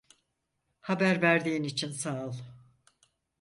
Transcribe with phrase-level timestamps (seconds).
[0.81, 2.33] Haber verdiğin için sağ ol.